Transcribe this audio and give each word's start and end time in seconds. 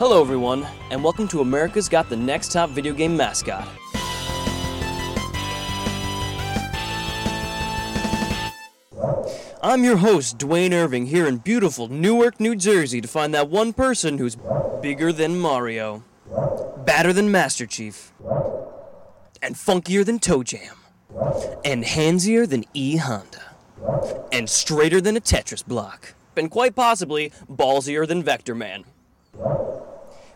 Hello, 0.00 0.22
everyone, 0.22 0.66
and 0.90 1.04
welcome 1.04 1.28
to 1.28 1.42
America's 1.42 1.86
Got 1.86 2.08
the 2.08 2.16
Next 2.16 2.52
Top 2.52 2.70
Video 2.70 2.94
Game 2.94 3.14
Mascot. 3.18 3.68
I'm 9.62 9.84
your 9.84 9.98
host, 9.98 10.38
Dwayne 10.38 10.72
Irving, 10.72 11.04
here 11.04 11.26
in 11.26 11.36
beautiful 11.36 11.88
Newark, 11.88 12.40
New 12.40 12.56
Jersey, 12.56 13.02
to 13.02 13.08
find 13.08 13.34
that 13.34 13.50
one 13.50 13.74
person 13.74 14.16
who's 14.16 14.38
bigger 14.80 15.12
than 15.12 15.38
Mario, 15.38 16.02
badder 16.78 17.12
than 17.12 17.30
Master 17.30 17.66
Chief, 17.66 18.10
and 19.42 19.54
funkier 19.54 20.02
than 20.02 20.18
ToeJam, 20.18 20.78
and 21.62 21.84
handsier 21.84 22.48
than 22.48 22.64
E 22.72 22.96
Honda, 22.96 23.54
and 24.32 24.48
straighter 24.48 25.02
than 25.02 25.18
a 25.18 25.20
Tetris 25.20 25.62
block, 25.62 26.14
and 26.38 26.50
quite 26.50 26.74
possibly 26.74 27.32
ballsier 27.50 28.08
than 28.08 28.22
Vectorman. 28.22 28.84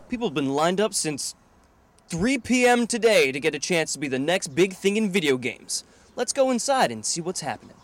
People 0.07 0.27
have 0.27 0.35
been 0.35 0.53
lined 0.53 0.79
up 0.79 0.93
since 0.93 1.33
3 2.09 2.37
p.m. 2.37 2.85
today 2.85 3.31
to 3.31 3.39
get 3.39 3.55
a 3.55 3.59
chance 3.59 3.93
to 3.93 3.99
be 3.99 4.07
the 4.07 4.19
next 4.19 4.49
big 4.49 4.73
thing 4.73 4.97
in 4.97 5.09
video 5.09 5.35
games. 5.35 5.83
Let's 6.15 6.31
go 6.31 6.51
inside 6.51 6.91
and 6.91 7.03
see 7.03 7.21
what's 7.21 7.41
happening. 7.41 7.75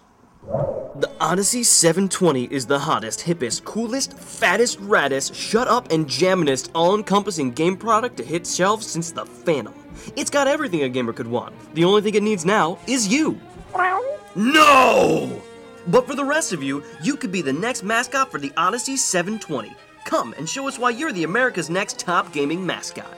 The 0.96 1.10
Odyssey 1.20 1.64
720 1.64 2.44
is 2.46 2.68
the 2.68 2.78
hottest, 2.78 3.22
hippest, 3.22 3.64
coolest, 3.64 4.14
fattest, 4.14 4.80
raddest, 4.80 5.34
shut 5.34 5.68
up 5.68 5.92
and 5.92 6.06
jamminest, 6.06 6.70
all 6.76 6.96
encompassing 6.96 7.52
game 7.52 7.76
product 7.76 8.18
to 8.18 8.24
hit 8.24 8.46
shelves 8.46 8.86
since 8.86 9.12
the 9.12 9.26
Phantom. 9.26 9.74
It's 10.16 10.30
got 10.30 10.48
everything 10.48 10.84
a 10.84 10.90
gamer 10.90 11.14
could 11.14 11.28
want. 11.28 11.56
The 11.74 11.86
only 11.86 12.02
thing 12.04 12.14
it 12.14 12.24
needs 12.24 12.46
now 12.46 12.78
is 12.86 13.08
you. 13.08 13.42
No! 14.36 15.42
But 15.88 16.06
for 16.06 16.14
the 16.14 16.26
rest 16.26 16.54
of 16.54 16.62
you, 16.62 16.84
you 17.02 17.16
could 17.16 17.32
be 17.32 17.42
the 17.42 17.54
next 17.54 17.82
mascot 17.82 18.30
for 18.30 18.40
the 18.40 18.52
Odyssey 18.58 18.96
720. 18.96 19.76
Come 20.06 20.34
and 20.38 20.48
show 20.48 20.68
us 20.68 20.80
why 20.80 20.90
you're 20.90 21.12
the 21.12 21.24
America's 21.24 21.70
next 21.70 22.00
top 22.00 22.34
gaming 22.34 22.66
mascot. 22.66 23.18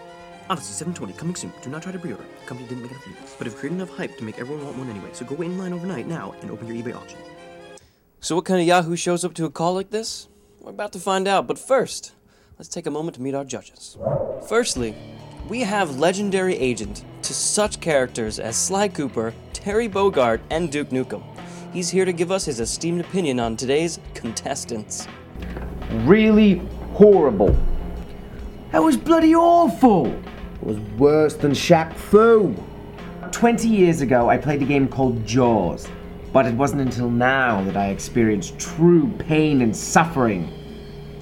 Odyssey 0.50 0.74
720 0.74 1.14
coming 1.14 1.36
soon. 1.36 1.54
Do 1.62 1.70
not 1.70 1.84
try 1.84 1.92
to 1.92 2.00
pre-order. 2.00 2.26
The 2.42 2.48
company 2.48 2.68
didn't 2.68 2.84
make 2.84 2.92
enough 2.92 3.08
you, 3.08 3.14
but 3.38 3.48
have 3.48 3.56
created 3.56 3.78
enough 3.78 3.90
hype 3.96 4.18
to 4.18 4.24
make 4.24 4.40
everyone 4.40 4.66
want 4.66 4.78
one 4.78 4.90
anyway. 4.90 5.10
So 5.14 5.26
go 5.26 5.36
wait 5.36 5.48
in 5.48 5.58
line 5.58 5.74
overnight 5.74 6.08
now 6.08 6.36
and 6.42 6.52
open 6.52 6.68
your 6.68 6.76
eBay 6.76 6.96
auction. 6.96 7.20
So 8.20 8.36
what 8.36 8.46
kind 8.46 8.62
of 8.62 8.68
Yahoo 8.68 8.96
shows 8.96 9.26
up 9.26 9.34
to 9.36 9.46
a 9.46 9.50
call 9.50 9.74
like 9.74 9.90
this? 9.90 10.28
We're 10.60 10.72
about 10.72 10.94
to 10.94 11.00
find 11.00 11.28
out, 11.28 11.48
but 11.48 11.58
first, 11.58 12.14
let's 12.58 12.70
take 12.70 12.86
a 12.86 12.92
moment 12.92 13.16
to 13.16 13.22
meet 13.22 13.36
our 13.36 13.46
judges. 13.46 13.98
Firstly, 14.48 14.96
we 15.50 15.62
have 15.62 16.00
legendary 16.00 16.56
agent 16.56 17.04
to 17.24 17.34
such 17.34 17.80
characters 17.80 18.40
as 18.40 18.56
Sly 18.56 18.90
Cooper, 18.90 19.34
Terry 19.52 19.90
Bogard, 19.90 20.42
and 20.50 20.72
Duke 20.72 20.90
Nukem. 20.90 21.24
He's 21.74 21.90
here 21.90 22.06
to 22.06 22.14
give 22.14 22.32
us 22.32 22.46
his 22.46 22.60
esteemed 22.60 23.02
opinion 23.02 23.40
on 23.40 23.58
today's 23.58 24.00
contestants. 24.14 25.08
Really 25.94 26.62
horrible. 26.94 27.56
That 28.72 28.84
was 28.84 28.98
bloody 28.98 29.36
awful. 29.36 30.08
It 30.08 30.64
was 30.64 30.80
worse 30.98 31.36
than 31.36 31.52
Shaq 31.52 31.94
Fu. 31.94 32.56
20 33.32 33.68
years 33.68 34.02
ago, 34.02 34.30
I 34.30 34.38
played 34.38 34.62
a 34.62 34.66
game 34.66 34.88
called 34.88 35.26
Jaws, 35.26 35.88
but 36.32 36.46
it 36.46 36.54
wasn't 36.54 36.82
until 36.82 37.10
now 37.10 37.64
that 37.64 37.78
I 37.78 37.88
experienced 37.88 38.60
true 38.60 39.12
pain 39.20 39.62
and 39.62 39.76
suffering. 39.76 40.52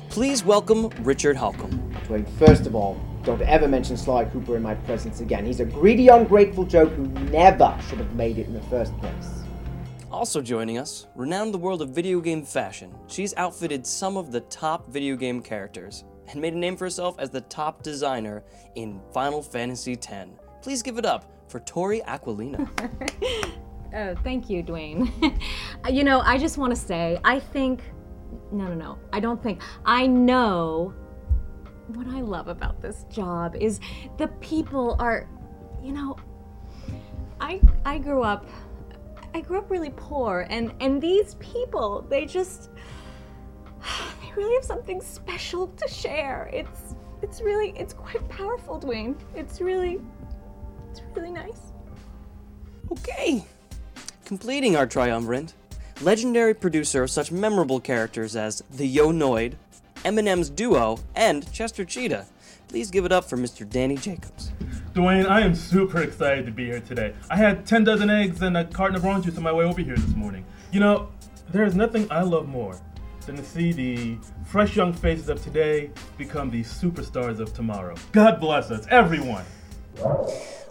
Please 0.09 0.43
welcome 0.43 0.89
Richard 1.03 1.37
Halcomb. 1.37 1.79
Dwayne, 2.07 2.29
first 2.37 2.65
of 2.65 2.75
all, 2.75 2.99
don't 3.23 3.41
ever 3.43 3.67
mention 3.67 3.95
Sly 3.97 4.25
Cooper 4.25 4.55
in 4.55 4.61
my 4.61 4.75
presence 4.75 5.21
again. 5.21 5.45
He's 5.45 5.59
a 5.59 5.65
greedy, 5.65 6.07
ungrateful 6.07 6.65
joke 6.65 6.91
who 6.93 7.07
never 7.31 7.77
should 7.87 7.99
have 7.99 8.13
made 8.15 8.37
it 8.37 8.47
in 8.47 8.53
the 8.53 8.61
first 8.63 8.97
place. 8.99 9.40
Also 10.11 10.41
joining 10.41 10.77
us, 10.77 11.07
renowned 11.15 11.47
in 11.47 11.51
the 11.53 11.57
world 11.57 11.81
of 11.81 11.89
video 11.89 12.19
game 12.19 12.43
fashion, 12.43 12.93
she's 13.07 13.33
outfitted 13.37 13.87
some 13.87 14.17
of 14.17 14.29
the 14.29 14.41
top 14.41 14.89
video 14.89 15.15
game 15.15 15.41
characters 15.41 16.03
and 16.29 16.41
made 16.41 16.53
a 16.53 16.57
name 16.57 16.75
for 16.75 16.83
herself 16.83 17.15
as 17.17 17.29
the 17.29 17.39
top 17.41 17.81
designer 17.81 18.43
in 18.75 18.99
Final 19.13 19.41
Fantasy 19.41 19.93
X. 19.93 20.29
Please 20.61 20.83
give 20.83 20.97
it 20.97 21.05
up 21.05 21.31
for 21.47 21.61
Tori 21.61 22.01
Aquilina. 22.01 22.67
Oh, 23.93 24.15
thank 24.23 24.49
you, 24.49 24.63
Dwayne. 24.63 25.11
you 25.91 26.05
know, 26.05 26.21
I 26.21 26.37
just 26.37 26.57
want 26.57 26.73
to 26.73 26.79
say, 26.79 27.19
I 27.25 27.41
think, 27.41 27.81
no, 28.49 28.67
no, 28.67 28.73
no, 28.73 28.97
I 29.11 29.19
don't 29.19 29.43
think, 29.43 29.61
I 29.83 30.07
know 30.07 30.93
what 31.87 32.07
I 32.07 32.21
love 32.21 32.47
about 32.47 32.81
this 32.81 33.05
job 33.09 33.53
is 33.57 33.81
the 34.17 34.29
people 34.39 34.95
are, 34.97 35.27
you 35.83 35.91
know, 35.91 36.15
I, 37.41 37.59
I 37.83 37.97
grew 37.97 38.23
up, 38.23 38.47
I 39.33 39.41
grew 39.41 39.57
up 39.57 39.69
really 39.71 39.91
poor, 39.95 40.45
and, 40.49 40.73
and 40.79 41.01
these 41.01 41.35
people, 41.35 42.05
they 42.09 42.25
just, 42.25 42.69
they 43.81 44.31
really 44.35 44.53
have 44.55 44.65
something 44.65 45.01
special 45.01 45.67
to 45.67 45.87
share. 45.87 46.49
It's, 46.51 46.95
it's 47.21 47.41
really, 47.41 47.73
it's 47.77 47.93
quite 47.93 48.27
powerful, 48.29 48.79
Dwayne. 48.79 49.15
It's 49.35 49.61
really, 49.61 49.99
it's 50.89 51.01
really 51.15 51.31
nice. 51.31 51.71
Okay. 52.91 53.45
Completing 54.25 54.75
our 54.75 54.85
triumvirate, 54.85 55.53
legendary 56.01 56.53
producer 56.53 57.03
of 57.03 57.09
such 57.09 57.31
memorable 57.31 57.79
characters 57.79 58.35
as 58.35 58.63
the 58.71 58.87
Yo 58.87 59.11
Noid, 59.11 59.53
M&M's 60.03 60.49
Duo, 60.49 60.99
and 61.15 61.49
Chester 61.53 61.85
Cheetah. 61.85 62.25
Please 62.67 62.89
give 62.91 63.05
it 63.05 63.11
up 63.11 63.25
for 63.25 63.37
Mr. 63.37 63.69
Danny 63.69 63.95
Jacobs. 63.95 64.51
Dwayne, 64.93 65.25
I 65.25 65.39
am 65.39 65.55
super 65.55 66.01
excited 66.01 66.45
to 66.45 66.51
be 66.51 66.65
here 66.65 66.81
today. 66.81 67.13
I 67.29 67.37
had 67.37 67.65
10 67.65 67.85
dozen 67.85 68.09
eggs 68.09 68.41
and 68.41 68.57
a 68.57 68.65
carton 68.65 68.97
of 68.97 69.05
orange 69.05 69.23
juice 69.23 69.37
on 69.37 69.43
my 69.43 69.51
way 69.53 69.63
over 69.63 69.79
here 69.79 69.95
this 69.95 70.15
morning. 70.15 70.45
You 70.73 70.81
know, 70.81 71.09
there 71.49 71.63
is 71.63 71.75
nothing 71.75 72.07
I 72.11 72.23
love 72.23 72.49
more 72.49 72.77
than 73.25 73.37
to 73.37 73.43
see 73.43 73.71
the 73.71 74.17
fresh 74.45 74.75
young 74.75 74.91
faces 74.91 75.29
of 75.29 75.41
today 75.41 75.91
become 76.17 76.49
the 76.49 76.61
superstars 76.63 77.39
of 77.39 77.53
tomorrow. 77.53 77.95
God 78.11 78.41
bless 78.41 78.69
us, 78.69 78.85
everyone. 78.89 79.45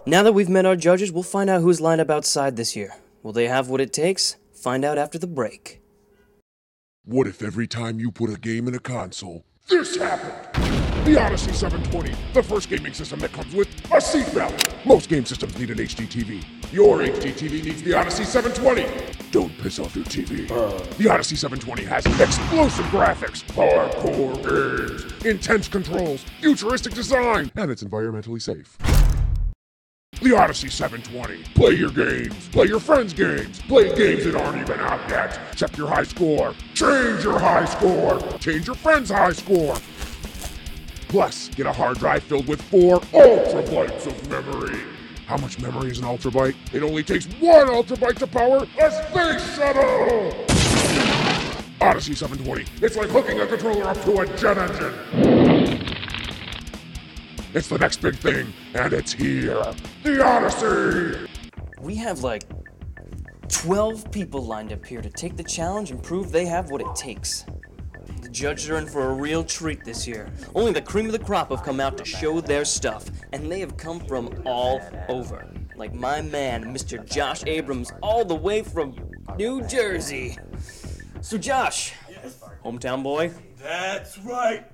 Now 0.05 0.21
that 0.21 0.33
we've 0.33 0.49
met 0.49 0.67
our 0.67 0.75
judges, 0.75 1.11
we'll 1.11 1.23
find 1.23 1.49
out 1.49 1.61
who's 1.61 1.81
lined 1.81 2.01
up 2.01 2.11
outside 2.11 2.57
this 2.57 2.75
year. 2.75 2.93
Will 3.23 3.33
they 3.33 3.47
have 3.47 3.69
what 3.69 3.81
it 3.81 3.91
takes? 3.91 4.35
Find 4.53 4.85
out 4.85 4.99
after 4.99 5.17
the 5.17 5.27
break. 5.27 5.81
What 7.05 7.25
if 7.25 7.41
every 7.41 7.67
time 7.67 7.99
you 7.99 8.11
put 8.11 8.29
a 8.29 8.39
game 8.39 8.67
in 8.67 8.75
a 8.75 8.79
console, 8.79 9.45
this 9.67 9.95
happened? 9.95 10.80
The 11.03 11.19
Odyssey 11.19 11.51
720, 11.51 12.15
the 12.33 12.43
first 12.43 12.69
gaming 12.69 12.93
system 12.93 13.17
that 13.21 13.31
comes 13.31 13.55
with 13.55 13.67
a 13.85 13.97
seatbelt. 13.97 14.85
Most 14.85 15.09
game 15.09 15.25
systems 15.25 15.57
need 15.57 15.71
an 15.71 15.79
HDTV. 15.79 16.45
Your 16.71 16.99
HDTV 16.99 17.65
needs 17.65 17.81
the 17.81 17.95
Odyssey 17.95 18.23
720. 18.23 18.85
Don't 19.31 19.51
piss 19.57 19.79
off 19.79 19.95
your 19.95 20.05
TV. 20.05 20.49
Uh. 20.51 20.69
The 20.99 21.09
Odyssey 21.09 21.35
720 21.35 21.85
has 21.85 22.05
explosive 22.21 22.85
graphics, 22.85 23.43
hardcore 23.53 24.35
games, 24.47 25.25
intense 25.25 25.67
controls, 25.67 26.23
futuristic 26.39 26.93
design, 26.93 27.51
and 27.55 27.71
it's 27.71 27.83
environmentally 27.83 28.39
safe. 28.39 28.77
The 30.21 30.37
Odyssey 30.37 30.69
720. 30.69 31.41
Play 31.55 31.73
your 31.73 31.89
games. 31.89 32.47
Play 32.49 32.67
your 32.67 32.79
friends' 32.79 33.11
games. 33.11 33.59
Play 33.63 33.95
games 33.95 34.23
that 34.25 34.35
aren't 34.35 34.61
even 34.61 34.79
out 34.79 35.09
yet. 35.09 35.39
Check 35.55 35.75
your 35.77 35.87
high 35.87 36.03
score. 36.03 36.53
Change 36.75 37.23
your 37.23 37.39
high 37.39 37.65
score. 37.65 38.19
Change 38.37 38.67
your 38.67 38.75
friend's 38.75 39.09
high 39.09 39.31
score. 39.31 39.75
Plus, 41.11 41.49
get 41.49 41.65
a 41.65 41.73
hard 41.73 41.99
drive 41.99 42.23
filled 42.23 42.47
with 42.47 42.61
four 42.61 43.01
ultrabytes 43.11 44.07
of 44.07 44.29
memory. 44.29 44.79
How 45.27 45.35
much 45.35 45.59
memory 45.59 45.91
is 45.91 45.99
an 45.99 46.05
ultrabyte? 46.05 46.55
It 46.73 46.83
only 46.83 47.03
takes 47.03 47.25
one 47.25 47.67
ultrabyte 47.67 48.15
to 48.19 48.27
power 48.27 48.65
a 48.79 48.91
space 48.91 49.57
shuttle! 49.57 50.33
Odyssey 51.81 52.15
720. 52.15 52.65
It's 52.81 52.95
like 52.95 53.09
hooking 53.09 53.41
a 53.41 53.45
controller 53.45 53.87
up 53.87 54.01
to 54.05 54.21
a 54.21 54.37
jet 54.37 54.57
engine. 54.57 54.93
It's 57.53 57.67
the 57.67 57.77
next 57.77 58.01
big 58.01 58.15
thing, 58.15 58.53
and 58.73 58.93
it's 58.93 59.11
here. 59.11 59.61
The 60.03 60.25
Odyssey! 60.25 61.29
We 61.81 61.97
have 61.97 62.23
like 62.23 62.45
12 63.49 64.09
people 64.11 64.45
lined 64.45 64.71
up 64.71 64.85
here 64.85 65.01
to 65.01 65.09
take 65.09 65.35
the 65.35 65.43
challenge 65.43 65.91
and 65.91 66.01
prove 66.01 66.31
they 66.31 66.45
have 66.45 66.71
what 66.71 66.79
it 66.79 66.95
takes. 66.95 67.45
Judges 68.31 68.69
are 68.69 68.77
in 68.77 68.85
for 68.87 69.09
a 69.09 69.13
real 69.13 69.43
treat 69.43 69.83
this 69.83 70.07
year. 70.07 70.31
Only 70.55 70.71
the 70.71 70.81
cream 70.81 71.05
of 71.07 71.11
the 71.11 71.19
crop 71.19 71.49
have 71.49 71.63
come 71.63 71.79
out 71.81 71.97
to 71.97 72.05
show 72.05 72.39
their 72.39 72.63
stuff, 72.63 73.09
and 73.33 73.51
they 73.51 73.59
have 73.59 73.75
come 73.75 73.99
from 73.99 74.41
all 74.45 74.81
over. 75.09 75.47
Like 75.75 75.93
my 75.93 76.21
man, 76.21 76.63
Mr. 76.73 77.05
Josh 77.05 77.43
Abrams, 77.45 77.91
all 78.01 78.23
the 78.23 78.35
way 78.35 78.63
from 78.63 78.95
New 79.37 79.61
Jersey. 79.67 80.37
So, 81.19 81.37
Josh, 81.37 81.93
hometown 82.63 83.03
boy. 83.03 83.31
That's 83.61 84.17
right. 84.19 84.65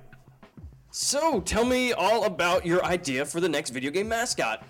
So, 0.90 1.40
tell 1.40 1.64
me 1.64 1.92
all 1.92 2.24
about 2.24 2.64
your 2.64 2.84
idea 2.84 3.24
for 3.24 3.40
the 3.40 3.48
next 3.48 3.70
video 3.70 3.90
game 3.90 4.08
mascot. 4.08 4.64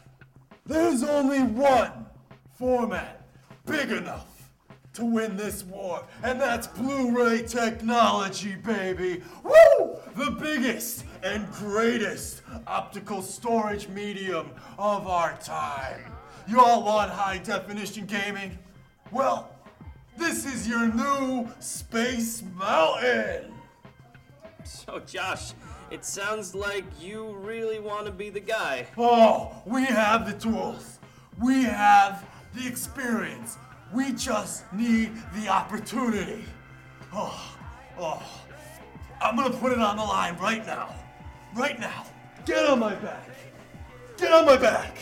There's 0.64 1.02
only 1.02 1.42
one 1.42 2.06
format 2.54 3.26
big 3.66 3.90
enough 3.90 4.27
to 4.98 5.04
win 5.04 5.36
this 5.36 5.62
war, 5.62 6.04
and 6.24 6.40
that's 6.40 6.66
Blu-ray 6.66 7.42
technology, 7.42 8.56
baby. 8.56 9.22
Woo! 9.44 9.96
The 10.16 10.32
biggest 10.32 11.04
and 11.22 11.48
greatest 11.52 12.42
optical 12.66 13.22
storage 13.22 13.86
medium 13.88 14.50
of 14.76 15.06
our 15.06 15.36
time. 15.38 16.02
You 16.48 16.60
all 16.60 16.82
want 16.82 17.12
high 17.12 17.38
definition 17.38 18.06
gaming? 18.06 18.58
Well, 19.12 19.48
this 20.16 20.44
is 20.44 20.66
your 20.66 20.88
new 20.88 21.48
Space 21.60 22.42
Mountain. 22.56 23.52
So, 24.64 24.98
Josh, 25.06 25.52
It 25.90 26.04
sounds 26.04 26.54
like 26.54 26.84
you 27.00 27.34
really 27.38 27.78
want 27.78 28.04
to 28.04 28.12
be 28.12 28.28
the 28.28 28.40
guy. 28.40 28.86
Oh, 28.98 29.62
we 29.64 29.86
have 29.86 30.26
the 30.26 30.38
tools. 30.38 30.98
We 31.40 31.62
have 31.64 32.26
the 32.54 32.66
experience. 32.66 33.56
We 33.92 34.12
just 34.12 34.70
need 34.72 35.12
the 35.34 35.48
opportunity. 35.48 36.44
Oh, 37.12 37.56
oh. 37.98 38.22
I'm 39.20 39.36
gonna 39.36 39.50
put 39.56 39.72
it 39.72 39.78
on 39.78 39.96
the 39.96 40.02
line 40.04 40.36
right 40.38 40.64
now. 40.66 40.94
Right 41.54 41.80
now. 41.80 42.04
Get 42.44 42.66
on 42.66 42.78
my 42.78 42.94
back. 42.96 43.28
Get 44.16 44.32
on 44.32 44.44
my 44.44 44.56
back. 44.56 44.96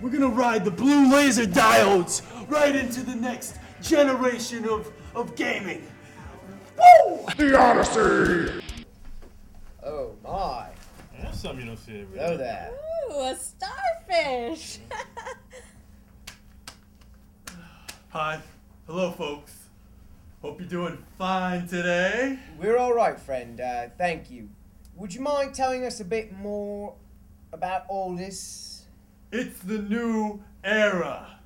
We're 0.00 0.10
gonna 0.10 0.28
ride 0.28 0.64
the 0.64 0.70
blue 0.70 1.10
laser 1.12 1.44
diodes 1.44 2.22
right 2.50 2.74
into 2.74 3.02
the 3.02 3.14
next 3.14 3.56
generation 3.80 4.68
of, 4.68 4.90
of 5.14 5.36
gaming. 5.36 5.86
Woo! 6.76 7.26
The 7.36 7.58
Odyssey! 7.58 8.64
Oh 9.84 10.14
my. 10.24 10.68
That's 11.20 11.40
something 11.40 11.60
you 11.60 11.66
don't 11.66 11.76
see 11.76 12.00
every 12.00 12.18
Hello 12.18 12.36
day. 12.36 12.44
there. 12.44 12.70
Ooh, 13.12 13.20
a 13.20 13.36
starfish. 13.36 14.78
Hi. 18.12 18.40
Hello, 18.88 19.12
folks. 19.12 19.68
Hope 20.42 20.58
you're 20.58 20.68
doing 20.68 20.98
fine 21.16 21.68
today. 21.68 22.40
We're 22.58 22.76
all 22.76 22.92
right, 22.92 23.16
friend. 23.20 23.60
Uh, 23.60 23.86
thank 23.96 24.32
you. 24.32 24.48
Would 24.96 25.14
you 25.14 25.20
mind 25.20 25.54
telling 25.54 25.84
us 25.84 26.00
a 26.00 26.04
bit 26.04 26.32
more 26.36 26.96
about 27.52 27.84
all 27.88 28.16
this? 28.16 28.86
It's 29.30 29.60
the 29.60 29.78
new 29.78 30.42
era. 30.64 31.38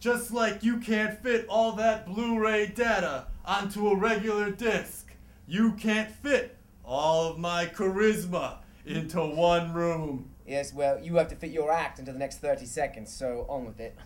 Just 0.00 0.32
like 0.32 0.64
you 0.64 0.78
can't 0.78 1.22
fit 1.22 1.46
all 1.48 1.70
that 1.76 2.04
Blu 2.04 2.36
ray 2.36 2.66
data 2.66 3.26
onto 3.44 3.86
a 3.86 3.96
regular 3.96 4.50
disc, 4.50 5.14
you 5.46 5.70
can't 5.74 6.10
fit 6.10 6.56
all 6.84 7.28
of 7.30 7.38
my 7.38 7.66
charisma 7.66 8.56
into 8.84 9.20
one 9.20 9.72
room. 9.72 10.30
Yes, 10.48 10.74
well, 10.74 10.98
you 11.00 11.14
have 11.14 11.28
to 11.28 11.36
fit 11.36 11.52
your 11.52 11.70
act 11.70 12.00
into 12.00 12.12
the 12.12 12.18
next 12.18 12.38
30 12.38 12.66
seconds, 12.66 13.12
so 13.12 13.46
on 13.48 13.64
with 13.64 13.78
it. 13.78 13.96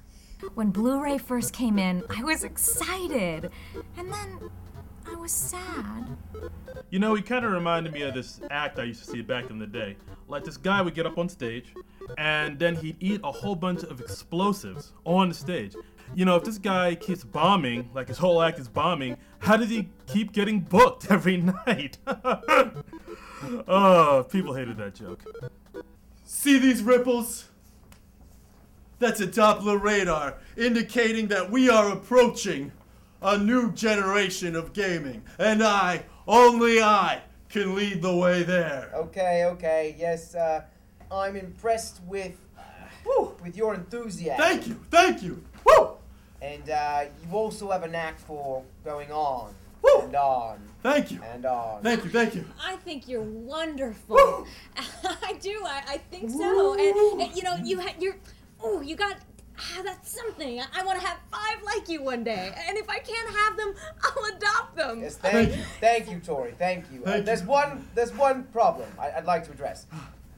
When 0.54 0.70
Blu 0.70 1.02
ray 1.02 1.18
first 1.18 1.52
came 1.52 1.78
in, 1.78 2.02
I 2.10 2.22
was 2.22 2.44
excited. 2.44 3.50
And 3.96 4.12
then 4.12 4.50
I 5.06 5.14
was 5.14 5.32
sad. 5.32 6.16
You 6.90 6.98
know, 6.98 7.14
he 7.14 7.22
kind 7.22 7.44
of 7.44 7.52
reminded 7.52 7.92
me 7.92 8.02
of 8.02 8.14
this 8.14 8.40
act 8.50 8.78
I 8.78 8.84
used 8.84 9.04
to 9.04 9.10
see 9.10 9.22
back 9.22 9.50
in 9.50 9.58
the 9.58 9.66
day. 9.66 9.96
Like 10.28 10.44
this 10.44 10.56
guy 10.56 10.82
would 10.82 10.94
get 10.94 11.06
up 11.06 11.18
on 11.18 11.28
stage, 11.28 11.72
and 12.18 12.58
then 12.58 12.76
he'd 12.76 12.96
eat 13.00 13.20
a 13.24 13.32
whole 13.32 13.54
bunch 13.54 13.82
of 13.82 14.00
explosives 14.00 14.92
on 15.04 15.28
the 15.28 15.34
stage. 15.34 15.74
You 16.14 16.24
know, 16.24 16.36
if 16.36 16.44
this 16.44 16.58
guy 16.58 16.94
keeps 16.94 17.24
bombing, 17.24 17.90
like 17.94 18.08
his 18.08 18.18
whole 18.18 18.42
act 18.42 18.58
is 18.58 18.68
bombing, 18.68 19.16
how 19.38 19.56
does 19.56 19.70
he 19.70 19.88
keep 20.06 20.32
getting 20.32 20.60
booked 20.60 21.06
every 21.10 21.38
night? 21.38 21.98
oh, 23.68 24.26
people 24.30 24.54
hated 24.54 24.76
that 24.78 24.94
joke. 24.94 25.24
See 26.24 26.58
these 26.58 26.82
ripples? 26.82 27.48
That's 28.98 29.20
a 29.20 29.26
Doppler 29.26 29.80
radar 29.80 30.34
indicating 30.56 31.28
that 31.28 31.50
we 31.50 31.68
are 31.68 31.92
approaching 31.92 32.72
a 33.20 33.36
new 33.36 33.72
generation 33.72 34.56
of 34.56 34.72
gaming. 34.72 35.22
And 35.38 35.62
I, 35.62 36.04
only 36.26 36.80
I, 36.80 37.22
can 37.48 37.74
lead 37.74 38.02
the 38.02 38.14
way 38.14 38.42
there. 38.42 38.90
Okay, 38.94 39.44
okay, 39.44 39.94
yes, 39.98 40.34
uh, 40.34 40.62
I'm 41.10 41.36
impressed 41.36 42.00
with, 42.04 42.38
uh, 42.58 43.28
with 43.42 43.56
your 43.56 43.74
enthusiasm. 43.74 44.36
Thank 44.38 44.66
you, 44.66 44.80
thank 44.90 45.22
you. 45.22 45.42
Woo! 45.64 45.90
And 46.42 46.68
uh, 46.68 47.04
you 47.22 47.36
also 47.36 47.70
have 47.70 47.82
a 47.82 47.88
knack 47.88 48.18
for 48.18 48.62
going 48.84 49.10
on 49.10 49.54
Woo! 49.82 50.02
and 50.02 50.16
on 50.16 50.58
Thank 50.82 51.10
you. 51.10 51.20
and 51.22 51.44
on. 51.44 51.82
Thank 51.82 52.04
you, 52.04 52.10
thank 52.10 52.34
you. 52.34 52.44
I 52.62 52.76
think 52.76 53.08
you're 53.08 53.22
wonderful. 53.22 54.46
I 55.04 55.34
do. 55.40 55.62
I, 55.64 55.82
I 55.88 55.98
think 56.10 56.30
so. 56.30 56.74
And, 56.74 57.22
and, 57.22 57.36
you 57.36 57.42
know, 57.42 57.56
you 57.62 57.78
had 57.78 57.94
you're. 58.00 58.16
Oh, 58.62 58.80
you 58.80 58.96
got. 58.96 59.16
Ah, 59.58 59.82
that's 59.82 60.14
something. 60.14 60.60
I, 60.60 60.66
I 60.74 60.84
want 60.84 61.00
to 61.00 61.06
have 61.06 61.18
five 61.30 61.62
like 61.64 61.88
you 61.88 62.02
one 62.02 62.22
day. 62.22 62.52
And 62.68 62.76
if 62.76 62.88
I 62.90 62.98
can't 62.98 63.34
have 63.34 63.56
them, 63.56 63.74
I'll 64.02 64.36
adopt 64.36 64.76
them. 64.76 65.00
Yes, 65.00 65.16
thank 65.16 65.56
you, 65.56 65.62
thank 65.80 66.10
you, 66.10 66.20
Tori, 66.20 66.52
thank 66.58 66.84
you. 66.92 67.02
Uh, 67.04 67.20
there's 67.20 67.40
you. 67.40 67.48
one, 67.48 67.88
there's 67.94 68.12
one 68.14 68.44
problem 68.44 68.88
I, 68.98 69.12
I'd 69.12 69.24
like 69.24 69.44
to 69.46 69.52
address. 69.52 69.86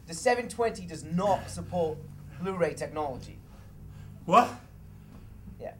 The 0.07 0.15
720 0.15 0.87
does 0.87 1.05
not 1.05 1.51
support 1.51 1.99
Blu-ray 2.41 2.75
technology. 2.75 3.39
What? 4.25 4.49
Yeah. 5.61 5.73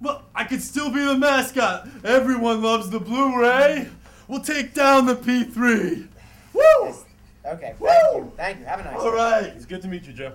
Well, 0.00 0.24
I 0.34 0.44
could 0.44 0.62
still 0.62 0.90
be 0.90 1.04
the 1.04 1.16
mascot. 1.18 1.88
Everyone 2.04 2.62
loves 2.62 2.90
the 2.90 3.00
Blu-ray. 3.00 3.88
We'll 4.28 4.40
take 4.40 4.74
down 4.74 5.06
the 5.06 5.16
P3. 5.16 6.06
Woo! 6.52 6.62
Yes. 6.84 7.04
Okay. 7.44 7.74
Thank 7.78 7.80
Woo! 7.80 7.88
you. 8.14 8.32
Thank 8.36 8.60
you. 8.60 8.64
Have 8.64 8.80
a 8.80 8.84
nice. 8.84 8.96
All 8.96 9.10
day. 9.10 9.16
right. 9.16 9.44
It's 9.56 9.66
good 9.66 9.82
to 9.82 9.88
meet 9.88 10.06
you, 10.06 10.12
Joe. 10.12 10.34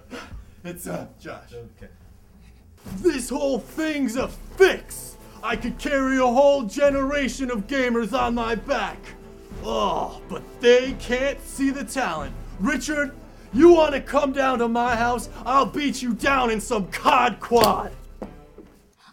It's 0.65 0.88
uh, 0.88 1.06
Josh. 1.19 1.53
Okay. 1.53 1.91
This 2.97 3.29
whole 3.29 3.59
thing's 3.59 4.15
a 4.15 4.27
fix. 4.27 5.15
I 5.44 5.56
could 5.56 5.77
carry 5.77 6.17
a 6.17 6.25
whole 6.25 6.63
generation 6.63 7.51
of 7.51 7.67
gamers 7.67 8.13
on 8.13 8.33
my 8.33 8.56
back. 8.56 8.97
Oh, 9.63 10.21
but 10.27 10.41
they 10.62 10.94
can't 10.94 11.39
see 11.41 11.69
the 11.69 11.83
talent. 11.83 12.33
Richard, 12.59 13.13
you 13.53 13.73
want 13.73 13.94
to 13.94 14.01
come 14.01 14.31
down 14.31 14.57
to 14.59 14.67
my 14.67 14.95
house? 14.95 15.29
I'll 15.45 15.67
beat 15.67 16.01
you 16.01 16.13
down 16.15 16.50
in 16.50 16.59
some 16.59 16.88
cod 16.88 17.39
quad. 17.39 17.91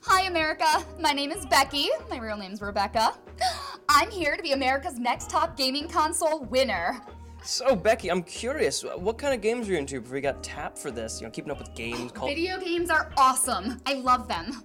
Hi, 0.04 0.22
America. 0.22 0.84
My 0.98 1.12
name 1.12 1.32
is 1.32 1.44
Becky. 1.46 1.88
My 2.08 2.16
real 2.16 2.38
name's 2.38 2.62
Rebecca. 2.62 3.12
I'm 3.90 4.10
here 4.10 4.36
to 4.36 4.42
be 4.42 4.52
America's 4.52 4.98
next 4.98 5.28
top 5.28 5.56
gaming 5.56 5.86
console 5.86 6.44
winner. 6.44 7.02
So, 7.44 7.74
Becky, 7.74 8.08
I'm 8.08 8.22
curious. 8.22 8.84
What 8.84 9.18
kind 9.18 9.34
of 9.34 9.40
games 9.40 9.68
are 9.68 9.72
you 9.72 9.78
into 9.78 10.00
before 10.00 10.16
you 10.16 10.22
got 10.22 10.44
tapped 10.44 10.78
for 10.78 10.92
this? 10.92 11.20
You 11.20 11.26
know, 11.26 11.30
keeping 11.32 11.50
up 11.50 11.58
with 11.58 11.74
games, 11.74 12.12
called. 12.12 12.30
Video 12.30 12.58
games 12.58 12.88
are 12.88 13.10
awesome. 13.16 13.80
I 13.84 13.94
love 13.94 14.28
them. 14.28 14.62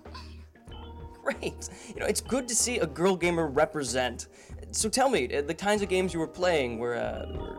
Great. 1.23 1.69
You 1.87 1.99
know, 1.99 2.05
it's 2.05 2.21
good 2.21 2.47
to 2.47 2.55
see 2.55 2.77
a 2.77 2.85
girl 2.85 3.15
gamer 3.15 3.47
represent. 3.47 4.27
So 4.71 4.89
tell 4.89 5.09
me, 5.09 5.33
uh, 5.35 5.41
the 5.41 5.55
kinds 5.55 5.81
of 5.81 5.89
games 5.89 6.13
you 6.13 6.19
were 6.19 6.27
playing 6.27 6.77
were, 6.77 6.95
uh, 6.95 7.25
were... 7.35 7.57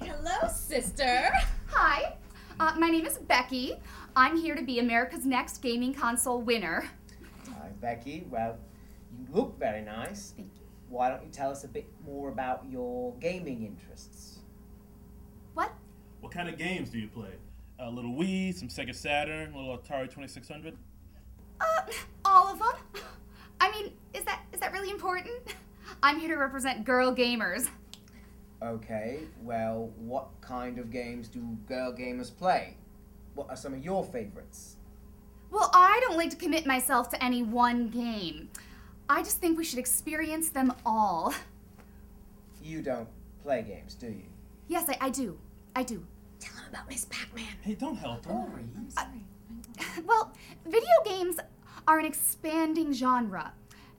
Hello, 0.00 0.48
sister. 0.48 1.30
Hi. 1.70 2.14
Uh, 2.60 2.74
my 2.78 2.88
name 2.88 3.04
is 3.04 3.18
Becky. 3.18 3.74
I'm 4.14 4.36
here 4.36 4.54
to 4.54 4.62
be 4.62 4.78
America's 4.78 5.26
next 5.26 5.58
gaming 5.58 5.92
console 5.92 6.40
winner. 6.40 6.88
Hi, 7.48 7.70
Becky. 7.80 8.26
Well, 8.30 8.56
you 9.18 9.26
look 9.32 9.58
very 9.58 9.82
nice. 9.82 10.34
Thank 10.36 10.50
you. 10.54 10.60
Why 10.90 11.08
don't 11.08 11.22
you 11.22 11.30
tell 11.30 11.50
us 11.50 11.62
a 11.62 11.68
bit 11.68 11.86
more 12.04 12.28
about 12.28 12.64
your 12.68 13.14
gaming 13.20 13.64
interests? 13.64 14.40
What? 15.54 15.72
What 16.20 16.32
kind 16.32 16.48
of 16.48 16.58
games 16.58 16.90
do 16.90 16.98
you 16.98 17.06
play? 17.06 17.30
A 17.78 17.88
little 17.88 18.12
Wii, 18.12 18.52
some 18.52 18.68
Sega 18.68 18.94
Saturn, 18.94 19.54
a 19.54 19.56
little 19.56 19.78
Atari 19.78 20.04
2600? 20.04 20.76
Uh, 21.60 21.64
all 22.24 22.48
of 22.48 22.58
them. 22.58 23.02
I 23.60 23.70
mean, 23.70 23.92
is 24.14 24.24
that 24.24 24.42
is 24.52 24.58
that 24.60 24.72
really 24.72 24.90
important? 24.90 25.54
I'm 26.02 26.18
here 26.18 26.28
to 26.28 26.36
represent 26.36 26.84
girl 26.84 27.14
gamers. 27.14 27.68
Okay. 28.62 29.20
Well, 29.42 29.92
what 29.96 30.28
kind 30.40 30.78
of 30.78 30.90
games 30.90 31.28
do 31.28 31.56
girl 31.68 31.92
gamers 31.92 32.36
play? 32.36 32.76
What 33.34 33.48
are 33.48 33.56
some 33.56 33.74
of 33.74 33.84
your 33.84 34.04
favorites? 34.04 34.76
Well, 35.50 35.70
I 35.72 36.00
don't 36.02 36.16
like 36.16 36.30
to 36.30 36.36
commit 36.36 36.66
myself 36.66 37.08
to 37.10 37.22
any 37.24 37.42
one 37.42 37.88
game. 37.88 38.50
I 39.10 39.24
just 39.24 39.38
think 39.38 39.58
we 39.58 39.64
should 39.64 39.80
experience 39.80 40.50
them 40.50 40.72
all. 40.86 41.34
You 42.62 42.80
don't 42.80 43.08
play 43.42 43.62
games, 43.62 43.94
do 43.94 44.06
you? 44.06 44.22
Yes, 44.68 44.88
I, 44.88 44.96
I 45.00 45.10
do. 45.10 45.36
I 45.74 45.82
do. 45.82 46.06
Tell 46.38 46.54
him 46.54 46.62
about 46.70 46.88
Miss 46.88 47.06
Pac-Man. 47.10 47.44
Hey, 47.60 47.74
don't 47.74 47.96
help 47.96 48.24
her. 48.26 48.46
Well, 50.06 50.32
video 50.66 50.94
games 51.04 51.38
are 51.88 51.98
an 51.98 52.04
expanding 52.04 52.92
genre, 52.92 53.52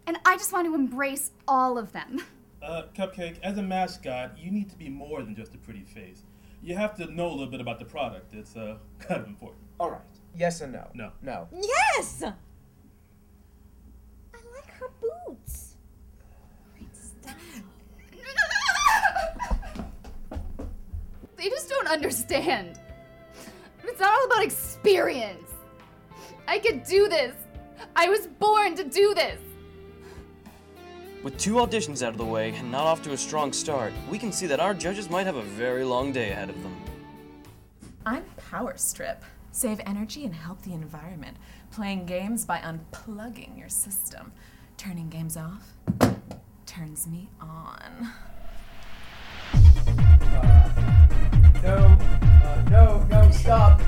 and 0.08 0.18
I 0.25 0.38
just 0.38 0.53
want 0.53 0.65
to 0.68 0.75
embrace 0.75 1.32
all 1.48 1.77
of 1.77 1.91
them. 1.91 2.22
Uh, 2.62 2.84
Cupcake, 2.96 3.39
as 3.41 3.58
a 3.58 3.63
mascot, 3.63 4.38
you 4.38 4.51
need 4.51 4.70
to 4.70 4.77
be 4.77 4.88
more 4.88 5.24
than 5.24 5.36
just 5.36 5.56
a 5.56 5.58
pretty 5.58 5.82
face. 5.82 6.22
You 6.62 6.75
have 6.75 6.96
to 6.98 7.12
know 7.12 7.27
a 7.27 7.32
little 7.32 7.48
bit 7.48 7.60
about 7.60 7.80
the 7.80 7.86
product. 7.86 8.34
It's 8.34 8.56
uh, 8.56 8.77
kind 9.00 9.22
of 9.22 9.27
important. 9.27 9.60
All 9.80 9.89
right. 9.89 10.00
Yes 10.38 10.62
or 10.62 10.68
no? 10.68 10.88
No. 10.94 11.12
No. 11.22 11.48
Yes. 11.51 12.24
I 12.24 12.34
like 14.56 14.72
her 14.74 14.89
boots. 15.01 15.75
Great 16.77 16.96
style. 16.96 17.36
They 21.42 21.50
just 21.50 21.70
don't 21.70 21.88
understand. 21.88 22.80
It's 23.84 24.00
not 24.00 24.16
all 24.16 24.26
about 24.28 24.44
experience. 24.44 25.52
I 26.48 26.60
could 26.60 26.84
do 26.84 27.10
this. 27.10 27.36
I 27.96 28.10
was 28.10 28.28
born 28.28 28.76
to 28.76 28.84
do 28.84 29.16
this. 29.16 29.40
With 31.24 31.36
two 31.40 31.56
auditions 31.56 32.04
out 32.04 32.10
of 32.10 32.20
the 32.20 32.26
way 32.26 32.52
and 32.52 32.72
not 32.72 32.86
off 32.86 33.02
to 33.04 33.14
a 33.14 33.18
strong 33.18 33.52
start, 33.52 33.92
we 34.08 34.20
can 34.20 34.32
see 34.32 34.46
that 34.46 34.60
our 34.60 34.76
judges 34.76 35.10
might 35.10 35.26
have 35.26 35.36
a 35.36 35.42
very 35.42 35.84
long 35.84 36.12
day 36.12 36.30
ahead 36.30 36.52
of 36.52 36.62
them. 36.62 36.76
I'm 38.06 38.24
Power 38.52 38.78
Strip. 38.78 39.26
Save 39.52 39.82
energy 39.88 40.26
and 40.26 40.36
help 40.36 40.62
the 40.62 40.74
environment. 40.74 41.38
Playing 41.72 42.06
games 42.06 42.46
by 42.46 42.60
unplugging 42.60 43.58
your 43.58 43.70
system. 43.70 44.32
Turning 44.78 45.10
games 45.10 45.38
off, 45.38 45.74
turns 46.68 47.08
me 47.08 47.30
on. 47.40 48.12
No, 51.63 51.75
uh, 51.75 52.63
no, 52.72 53.06
no, 53.10 53.32
stop. 53.32 53.82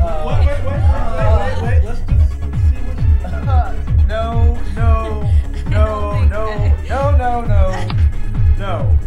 Uh, 0.00 0.24
Wait, 0.26 0.46
wait, 0.46 0.64
wait, 0.64 0.80
wait, 0.80 0.82
wait, 1.16 1.32
wait, 1.40 1.62
wait. 1.62 1.84
Let's 1.84 2.00
just 2.00 2.30
see 2.30 2.80
what 2.84 2.98
you. 2.98 4.06
no, 4.06 4.54
no, 4.76 5.30
no, 5.70 6.24
no, 6.28 6.76
no, 6.88 7.10
no, 7.16 7.40
no, 7.42 7.88
no. 8.58 8.98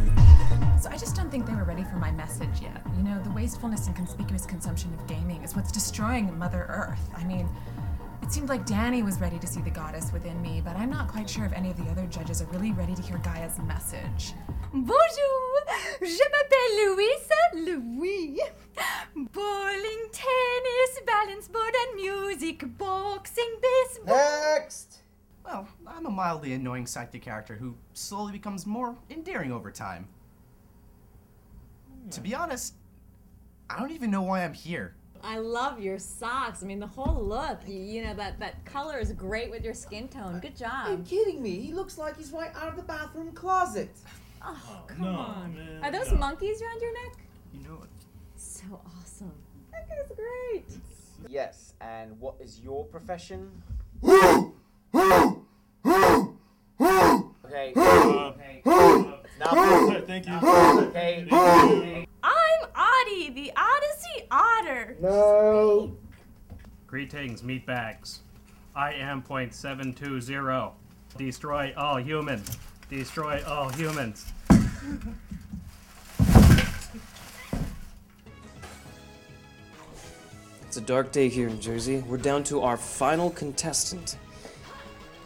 So 0.81 0.89
I 0.89 0.97
just 0.97 1.15
don't 1.15 1.29
think 1.29 1.45
they 1.45 1.53
were 1.53 1.65
ready 1.65 1.83
for 1.83 1.97
my 1.97 2.09
message 2.11 2.61
yet. 2.61 2.81
You 2.97 3.03
know, 3.03 3.21
the 3.23 3.29
wastefulness 3.31 3.85
and 3.85 3.95
conspicuous 3.95 4.45
consumption 4.47 4.91
of 4.93 5.05
gaming 5.07 5.43
is 5.43 5.55
what's 5.55 5.71
destroying 5.71 6.35
Mother 6.37 6.65
Earth. 6.69 7.09
I 7.15 7.23
mean, 7.25 7.47
it 8.23 8.31
seemed 8.31 8.47
like 8.47 8.65
Danny 8.65 9.03
was 9.03 9.19
ready 9.19 9.37
to 9.37 9.45
see 9.45 9.59
the 9.59 9.69
goddess 9.69 10.13
within 10.13 10.41
me, 10.41 10.61
but 10.63 10.77
I'm 10.77 10.89
not 10.89 11.09
quite 11.09 11.29
sure 11.29 11.43
if 11.43 11.51
any 11.51 11.69
of 11.69 11.75
the 11.75 11.91
other 11.91 12.07
judges 12.07 12.41
are 12.41 12.45
really 12.45 12.71
ready 12.71 12.95
to 12.95 13.01
hear 13.01 13.17
Gaia's 13.17 13.59
message. 13.59 14.33
Bonjour, 14.71 15.65
je 16.01 16.23
m'appelle 16.31 16.95
Louisa 16.95 17.35
Louis. 17.53 18.39
Bowling, 19.13 20.09
tennis, 20.13 21.01
balance 21.05 21.49
board, 21.49 21.73
and 21.75 21.95
music, 21.95 22.63
boxing, 22.77 23.59
baseball. 23.61 24.15
Next! 24.15 25.01
Well, 25.43 25.67
I'm 25.85 26.05
a 26.05 26.09
mildly 26.09 26.53
annoying 26.53 26.87
psychic 26.87 27.23
character 27.23 27.55
who 27.55 27.75
slowly 27.93 28.31
becomes 28.31 28.65
more 28.65 28.95
endearing 29.09 29.51
over 29.51 29.69
time. 29.69 30.07
To 32.11 32.21
be 32.21 32.33
honest, 32.33 32.75
I 33.69 33.77
don't 33.79 33.91
even 33.91 34.09
know 34.11 34.21
why 34.21 34.45
I'm 34.45 34.53
here. 34.53 34.95
I 35.23 35.37
love 35.37 35.79
your 35.79 35.97
socks. 35.99 36.63
I 36.63 36.65
mean, 36.65 36.79
the 36.79 36.87
whole 36.87 37.23
look. 37.23 37.59
You, 37.65 37.79
you 37.79 38.03
know 38.03 38.13
that 38.15 38.39
that 38.39 38.63
color 38.65 38.99
is 38.99 39.13
great 39.13 39.49
with 39.49 39.63
your 39.63 39.73
skin 39.73 40.09
tone. 40.09 40.39
Good 40.41 40.57
job. 40.57 40.87
Are 40.87 40.91
you 40.91 41.03
kidding 41.07 41.41
me? 41.41 41.59
He 41.61 41.71
looks 41.71 41.97
like 41.97 42.17
he's 42.17 42.31
right 42.33 42.51
out 42.55 42.67
of 42.67 42.75
the 42.75 42.81
bathroom 42.83 43.31
closet. 43.31 43.89
Oh, 44.45 44.83
come 44.87 45.01
no, 45.05 45.09
on. 45.11 45.55
man, 45.55 45.83
Are 45.83 45.91
those 45.91 46.11
no. 46.11 46.17
monkeys 46.17 46.61
around 46.61 46.81
your 46.81 46.91
neck? 46.93 47.17
You 47.53 47.61
know, 47.67 47.79
it. 47.83 47.89
So 48.35 48.65
awesome. 48.99 49.31
That 49.71 49.87
guy's 49.87 50.11
great. 50.17 50.65
Yes, 51.29 51.73
and 51.79 52.19
what 52.19 52.35
is 52.41 52.59
your 52.59 52.83
profession? 52.85 53.49
Who? 54.01 54.53
Who? 54.91 55.45
Who? 55.83 56.37
Who? 56.77 57.35
Okay. 57.45 57.73
Okay. 57.75 58.61
Uh, 58.65 60.01
thank 60.05 60.27
you. 60.27 60.33
Okay. 60.33 62.07
I'm 62.23 62.69
Audie, 62.75 63.29
the 63.29 63.51
Odyssey 63.55 63.82
Otter. 64.33 64.97
No. 64.99 65.95
Greetings, 66.87 67.43
meatbags. 67.43 68.19
I 68.75 68.93
am 68.93 69.21
point 69.21 69.53
seven 69.53 69.93
two 69.93 70.19
zero. 70.19 70.73
Destroy 71.17 71.71
all 71.77 71.97
humans. 71.97 72.57
Destroy 72.89 73.43
all 73.45 73.69
humans. 73.69 74.25
It's 80.63 80.77
a 80.77 80.81
dark 80.81 81.11
day 81.11 81.29
here 81.29 81.47
in 81.49 81.61
Jersey. 81.61 81.99
We're 82.07 82.17
down 82.17 82.43
to 82.45 82.61
our 82.61 82.77
final 82.77 83.29
contestant. 83.29 84.17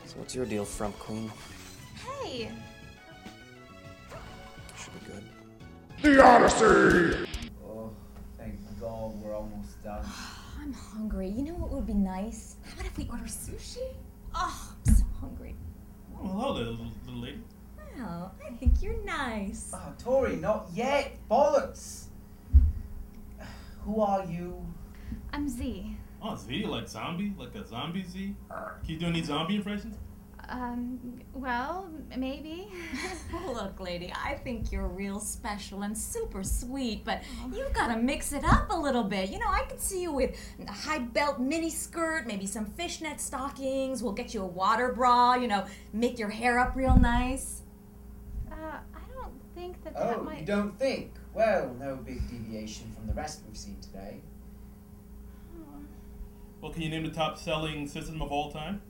So 0.06 0.16
what's 0.18 0.36
your 0.36 0.46
deal, 0.46 0.66
Frump 0.66 1.00
Queen? 1.00 1.32
Hey, 2.06 2.52
Should 4.78 4.94
be 5.00 5.06
good. 5.06 5.24
The 6.02 6.22
Odyssey! 6.22 7.26
Oh, 7.66 7.92
thank 8.38 8.56
God 8.82 9.16
we're 9.22 9.34
almost 9.34 9.77
done. 9.88 10.06
I'm 10.62 10.74
hungry. 10.74 11.30
You 11.30 11.44
know 11.44 11.54
what 11.54 11.72
would 11.72 11.86
be 11.86 11.94
nice? 11.94 12.56
How 12.66 12.74
about 12.74 12.86
if 12.88 12.98
we 12.98 13.08
order 13.10 13.24
sushi? 13.24 13.88
Oh, 14.36 14.74
I'm 14.86 14.94
so 14.94 15.06
hungry. 15.22 15.56
Oh, 16.14 16.28
hello 16.28 16.54
there, 16.56 16.66
little, 16.66 16.92
little 17.06 17.22
lady. 17.22 17.42
Well, 17.98 18.36
I 18.46 18.52
think 18.56 18.82
you're 18.82 19.02
nice. 19.06 19.72
Oh, 19.74 19.94
Tori, 19.98 20.36
not 20.36 20.68
yet. 20.74 21.16
Bollocks. 21.32 22.06
Who 23.86 24.02
are 24.02 24.26
you? 24.26 24.62
I'm 25.32 25.48
Z. 25.48 25.96
Oh, 26.22 26.36
Z, 26.36 26.66
like 26.66 26.90
zombie? 26.90 27.34
Like 27.38 27.56
a 27.56 27.66
zombie 27.66 28.04
Z? 28.04 28.36
Can 28.50 28.94
you 28.94 28.98
do 28.98 29.06
any 29.08 29.24
zombie 29.24 29.56
impressions? 29.56 29.96
Um, 30.50 31.20
well, 31.34 31.90
maybe. 32.16 32.70
Look, 33.48 33.80
lady, 33.82 34.14
I 34.16 34.36
think 34.36 34.72
you're 34.72 34.88
real 34.88 35.20
special 35.20 35.82
and 35.82 35.98
super 35.98 36.42
sweet, 36.44 37.04
but 37.04 37.22
you've 37.54 37.74
got 37.74 37.94
to 37.94 37.98
mix 38.02 38.32
it 38.32 38.46
up 38.46 38.72
a 38.72 38.76
little 38.76 39.04
bit. 39.04 39.30
You 39.30 39.40
know, 39.40 39.48
I 39.50 39.64
could 39.64 39.82
see 39.82 40.02
you 40.02 40.14
with 40.14 40.40
a 40.66 40.72
high 40.72 41.00
belt 41.00 41.40
mini 41.40 41.70
skirt, 41.70 42.28
maybe 42.28 42.46
some 42.46 42.66
fishnet 42.66 43.20
stockings. 43.20 44.02
We'll 44.02 44.14
get 44.14 44.34
you 44.34 44.42
a 44.42 44.46
water 44.46 44.94
bra, 44.94 45.36
you 45.36 45.50
know, 45.50 45.66
make 45.92 46.18
your 46.18 46.30
hair 46.30 46.60
up 46.60 46.76
real 46.78 46.98
nice. 46.98 47.64
Uh, 48.50 48.56
I 48.56 49.14
don't 49.22 49.34
think 49.54 49.84
that 49.84 49.96
that 49.96 50.18
Oh, 50.18 50.24
might. 50.24 50.40
you 50.40 50.46
don't 50.46 50.80
think? 50.80 51.12
Well, 51.34 51.76
no 51.78 51.98
big 51.98 52.28
deviation 52.30 52.90
from 52.96 53.06
the 53.06 53.14
rest 53.14 53.42
we've 53.46 53.58
seen 53.58 53.78
today. 53.82 54.22
Well, 56.62 56.72
can 56.72 56.82
you 56.82 56.90
name 56.90 57.04
the 57.04 57.12
top 57.12 57.38
selling 57.38 57.88
system 57.88 58.22
of 58.22 58.32
all 58.32 58.50
time? 58.52 58.82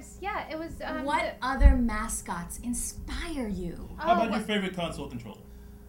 Oh, 0.00 0.02
of 0.02 0.06
course. 0.06 0.18
Yeah, 0.20 0.50
it 0.50 0.58
was. 0.58 0.72
Um, 0.84 1.04
what 1.04 1.22
the- 1.40 1.46
other 1.46 1.76
mascots 1.76 2.58
inspire 2.60 3.48
you? 3.48 3.88
How 3.96 4.12
about 4.14 4.28
Oh, 4.30 4.36
your 4.36 4.44
favorite 4.44 4.74
console 4.74 5.08
controller? 5.08 5.38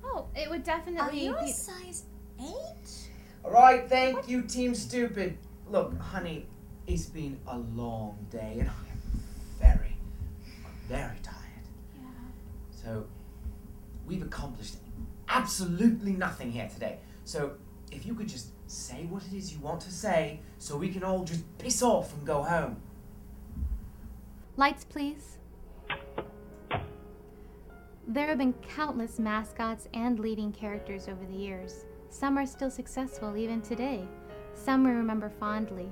Oh, 0.04 0.28
it 0.36 0.50
would 0.50 0.64
definitely. 0.64 1.00
Are 1.00 1.06
definitely 1.06 1.26
you 1.28 1.36
a 1.38 1.44
be. 1.46 1.52
size 1.52 2.04
8? 2.40 3.10
Alright, 3.46 3.90
thank 3.90 4.28
you, 4.28 4.44
Team 4.44 4.76
Stupid. 4.76 5.38
Look, 5.68 5.98
honey, 6.00 6.46
it's 6.88 7.06
been 7.06 7.40
a 7.48 7.58
long 7.58 8.18
day 8.30 8.58
and 8.60 8.70
I 8.70 8.74
am 8.92 9.22
very, 9.60 9.96
very 10.88 11.18
tired. 11.24 11.66
Yeah. 11.96 12.10
So, 12.72 13.06
we've 14.06 14.22
accomplished 14.22 14.76
absolutely 15.30 16.12
nothing 16.12 16.52
here 16.52 16.68
today. 16.72 17.00
So, 17.24 17.54
if 17.92 18.06
you 18.06 18.14
could 18.16 18.28
just 18.28 18.48
say 18.68 19.06
what 19.10 19.24
it 19.26 19.34
is 19.34 19.54
you 19.54 19.60
want 19.60 19.82
to 19.82 19.92
say 19.92 20.40
so 20.58 20.78
we 20.78 20.90
can 20.90 21.04
all 21.04 21.24
just 21.24 21.44
piss 21.58 21.82
off 21.82 22.14
and 22.14 22.26
go 22.26 22.44
home. 22.44 22.82
Lights, 24.62 24.86
please. 24.86 25.40
There 28.08 28.28
have 28.28 28.38
been 28.38 28.54
countless 28.76 29.18
mascots 29.18 29.88
and 29.96 30.20
leading 30.20 30.52
characters 30.52 31.08
over 31.08 31.26
the 31.26 31.36
years. 31.36 31.86
Some 32.10 32.38
are 32.38 32.46
still 32.46 32.70
successful 32.70 33.36
even 33.36 33.64
today. 33.64 34.08
Some 34.54 34.84
we 34.84 34.92
remember 34.92 35.32
fondly. 35.32 35.92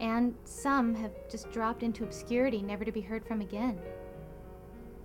And 0.00 0.34
some 0.44 0.94
have 0.96 1.12
just 1.30 1.50
dropped 1.50 1.82
into 1.82 2.04
obscurity, 2.04 2.60
never 2.60 2.84
to 2.84 2.92
be 2.92 3.00
heard 3.00 3.24
from 3.24 3.40
again. 3.40 3.78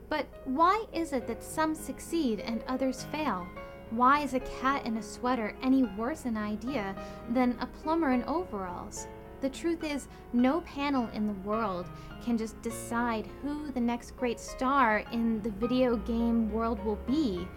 But 0.10 0.26
why 0.44 0.84
is 0.92 1.14
it 1.14 1.26
that 1.28 1.42
some 1.42 1.74
succeed 1.74 2.42
and 2.42 2.66
others 2.68 3.06
fail? 3.14 3.48
Why 3.92 4.24
is 4.24 4.34
a 4.34 4.42
cat 4.42 4.86
in 4.86 4.98
a 4.98 5.02
sweater 5.02 5.56
any 5.64 5.84
worse 5.84 6.26
an 6.26 6.36
idea 6.36 6.94
than 7.30 7.56
a 7.62 7.66
plumber 7.66 8.12
in 8.12 8.26
overalls? 8.26 9.08
The 9.46 9.52
truth 9.52 9.84
is, 9.84 10.08
no 10.34 10.62
panel 10.62 11.08
in 11.14 11.28
the 11.28 11.48
world 11.48 11.86
can 12.24 12.36
just 12.36 12.60
decide 12.64 13.30
who 13.44 13.72
the 13.72 13.80
next 13.80 14.18
great 14.18 14.40
star 14.40 15.04
in 15.12 15.40
the 15.44 15.52
video 15.52 15.98
game 15.98 16.52
world 16.52 16.84
will 16.84 16.98
be. 17.06 17.48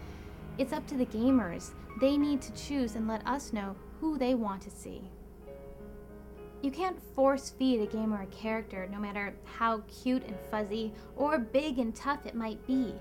It's 0.59 0.75
up 0.75 0.87
to 0.89 0.97
the 0.97 1.07
gamers. 1.07 1.71
They 1.99 2.19
need 2.19 2.43
to 2.43 2.53
choose 2.53 2.95
and 2.95 3.09
let 3.09 3.27
us 3.27 3.55
know 3.55 3.75
who 4.01 4.19
they 4.19 4.35
want 4.35 4.61
to 4.65 4.71
see. 4.71 5.01
You 6.61 6.71
can't 6.71 7.01
force 7.15 7.55
feed 7.59 7.81
a 7.81 7.87
gamer 7.87 8.21
a 8.21 8.27
character, 8.27 8.87
no 8.93 8.99
matter 8.99 9.35
how 9.45 9.83
cute 10.03 10.25
and 10.25 10.37
fuzzy 10.51 10.93
or 11.17 11.39
big 11.39 11.79
and 11.79 11.97
tough 11.97 12.27
it 12.27 12.35
might 12.35 12.67
be. 12.67 12.93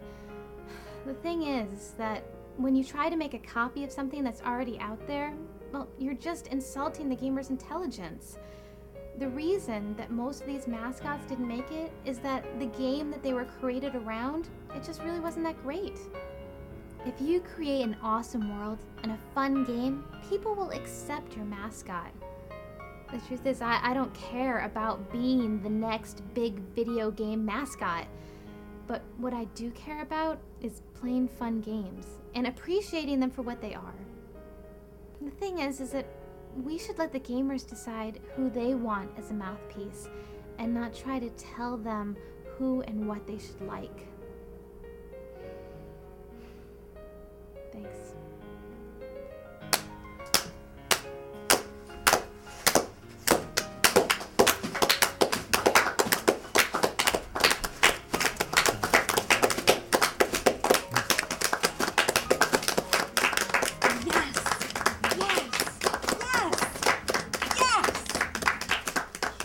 The 1.06 1.14
thing 1.16 1.44
is 1.44 1.92
that 1.98 2.24
when 2.56 2.74
you 2.74 2.86
try 2.86 3.10
to 3.10 3.18
make 3.18 3.34
a 3.34 3.40
copy 3.40 3.84
of 3.84 3.92
something 3.92 4.24
that's 4.24 4.42
already 4.44 4.80
out 4.80 5.06
there, 5.08 5.34
well, 5.74 5.90
you're 6.00 6.14
just 6.14 6.48
insulting 6.48 7.10
the 7.10 7.16
gamer's 7.18 7.50
intelligence. 7.50 8.38
The 9.20 9.30
reason 9.30 9.96
that 9.98 10.12
most 10.12 10.42
of 10.42 10.48
these 10.48 10.68
mascots 10.68 11.26
didn't 11.26 11.48
make 11.48 11.72
it 11.72 11.92
is 12.06 12.20
that 12.20 12.60
the 12.60 12.68
game 12.68 13.10
that 13.10 13.24
they 13.24 13.34
were 13.34 13.46
created 13.46 13.96
around, 13.96 14.48
it 14.76 14.84
just 14.84 15.02
really 15.02 15.20
wasn't 15.20 15.46
that 15.46 15.60
great. 15.64 15.98
If 17.04 17.20
you 17.20 17.40
create 17.40 17.82
an 17.82 17.98
awesome 18.04 18.56
world 18.60 18.78
and 19.02 19.12
a 19.12 19.18
fun 19.34 19.64
game, 19.64 20.04
people 20.30 20.54
will 20.54 20.70
accept 20.70 21.36
your 21.36 21.46
mascot. 21.46 22.12
The 23.12 23.18
truth 23.20 23.46
is, 23.48 23.62
I, 23.62 23.80
I 23.82 23.94
don't 23.96 24.14
care 24.14 24.66
about 24.66 25.12
being 25.12 25.64
the 25.64 25.70
next 25.70 26.22
big 26.36 26.60
video 26.76 27.10
game 27.10 27.44
mascot. 27.44 28.06
But 28.86 29.02
what 29.18 29.34
I 29.34 29.46
do 29.56 29.72
care 29.72 30.04
about 30.04 30.38
is 30.62 30.84
playing 30.94 31.28
fun 31.28 31.62
games 31.62 32.06
and 32.36 32.46
appreciating 32.46 33.20
them 33.20 33.32
for 33.32 33.42
what 33.42 33.62
they 33.62 33.74
are. 33.74 33.96
The 35.22 35.32
thing 35.32 35.60
is, 35.60 35.82
is 35.82 35.92
that 35.92 36.06
we 36.64 36.78
should 36.78 36.98
let 36.98 37.12
the 37.12 37.20
gamers 37.20 37.68
decide 37.68 38.20
who 38.36 38.50
they 38.50 38.74
want 38.74 39.12
as 39.18 39.30
a 39.30 39.34
mouthpiece 39.34 40.10
and 40.58 40.74
not 40.74 40.94
try 40.94 41.20
to 41.20 41.30
tell 41.32 41.78
them 41.78 42.18
who 42.58 42.82
and 42.82 43.08
what 43.08 43.28
they 43.28 43.38
should 43.38 43.62
like. 43.62 44.08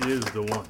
Is 0.08 0.24
the 0.26 0.42
one. 0.42 0.66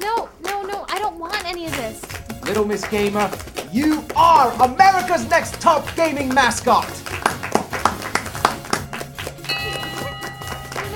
No, 0.00 0.28
no, 0.42 0.62
no, 0.62 0.84
I 0.88 0.98
don't 0.98 1.18
want 1.18 1.44
any 1.44 1.66
of 1.66 1.76
this. 1.76 2.02
Little 2.44 2.64
Miss 2.64 2.86
Gamer, 2.88 3.30
you 3.72 4.04
are 4.16 4.52
America's 4.62 5.28
next 5.28 5.60
top 5.60 5.86
gaming 5.96 6.28
mascot! 6.34 6.88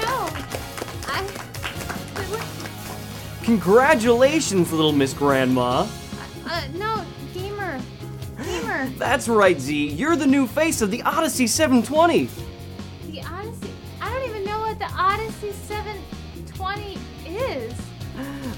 No. 0.00 0.28
I. 1.08 1.25
Congratulations, 3.44 4.72
little 4.72 4.92
Miss 4.92 5.12
Grandma. 5.12 5.87
Uh, 6.46 6.62
no, 6.75 7.04
gamer. 7.34 7.80
Gamer. 8.42 8.87
That's 8.99 9.28
right, 9.28 9.61
Z. 9.61 9.88
You're 9.90 10.16
the 10.16 10.26
new 10.26 10.46
face 10.46 10.82
of 10.82 10.90
the 10.90 11.02
Odyssey 11.02 11.46
720. 11.46 12.28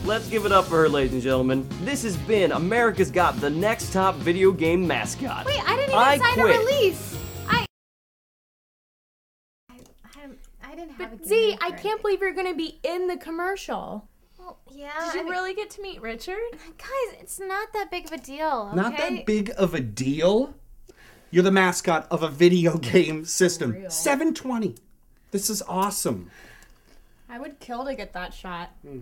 Let's 0.05 0.29
give 0.29 0.45
it 0.45 0.53
up 0.53 0.67
for 0.67 0.83
her, 0.83 0.89
ladies 0.89 1.15
and 1.15 1.23
gentlemen. 1.23 1.67
This 1.83 2.03
has 2.03 2.17
been 2.17 2.53
America's 2.53 3.11
Got 3.11 3.41
the 3.41 3.49
Next 3.49 3.91
Top 3.93 4.17
Video 4.17 4.53
Game 4.53 4.87
Mascot. 4.87 5.47
Wait, 5.47 5.59
I 5.65 5.77
didn't 5.77 5.85
even 5.91 5.95
I 5.99 6.19
sign 6.19 6.35
quit. 6.35 6.57
a 6.57 6.59
release. 6.59 7.19
I. 7.49 7.67
I, 9.71 9.77
I 10.63 10.75
didn't 10.77 10.91
have 10.93 11.13
a 11.15 11.17
But 11.17 11.27
Z, 11.27 11.51
game 11.53 11.59
I 11.63 11.71
for 11.71 11.77
can't 11.79 12.03
believe 12.03 12.21
you're 12.21 12.33
gonna 12.35 12.55
be 12.55 12.79
in 12.83 13.07
the 13.07 13.17
commercial. 13.17 14.07
Well, 14.39 14.59
yeah. 14.71 14.91
Did 15.07 15.15
you 15.15 15.21
I 15.21 15.23
mean- 15.25 15.33
really 15.33 15.55
get 15.55 15.71
to 15.71 15.81
meet 15.83 16.03
Richard? 16.03 16.43
Guys, 16.53 17.17
it's 17.19 17.41
not 17.41 17.73
that 17.73 17.91
big 17.91 18.05
of 18.05 18.13
a 18.13 18.19
deal. 18.19 18.69
Okay? 18.73 18.77
Not 18.77 18.99
that 18.99 19.25
big 19.25 19.53
of 19.57 19.73
a 19.73 19.81
deal. 19.81 20.55
You're 21.31 21.45
the 21.45 21.51
mascot 21.51 22.07
of 22.11 22.23
a 22.23 22.29
video 22.29 22.77
game 22.79 23.25
system. 23.25 23.89
720. 23.89 24.75
This 25.31 25.49
is 25.49 25.63
awesome. 25.67 26.31
I 27.27 27.39
would 27.39 27.59
kill 27.59 27.87
to 27.87 27.95
get 27.95 28.13
that 28.13 28.35
shot. 28.35 28.71
All 28.87 29.01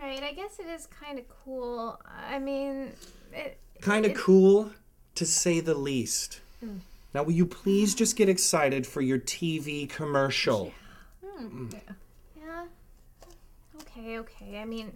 right, 0.00 0.22
I 0.22 0.32
guess 0.32 0.58
it 0.58 0.66
is 0.66 0.86
kind 0.86 1.18
of 1.18 1.24
cool. 1.28 2.00
I 2.28 2.38
mean, 2.38 2.92
it. 3.32 3.58
Kind 3.80 4.06
of 4.06 4.14
cool, 4.14 4.70
to 5.14 5.26
say 5.26 5.60
the 5.60 5.74
least. 5.74 6.40
Hmm. 6.60 6.78
Now, 7.14 7.22
will 7.24 7.32
you 7.32 7.46
please 7.46 7.94
just 7.94 8.16
get 8.16 8.28
excited 8.28 8.86
for 8.86 9.00
your 9.00 9.18
TV 9.18 9.88
commercial? 9.88 10.72
Hmm. 11.24 11.68
Yeah. 12.38 12.64
Okay, 13.80 14.18
okay. 14.18 14.58
I 14.58 14.64
mean, 14.64 14.92